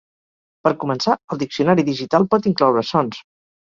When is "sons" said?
2.95-3.27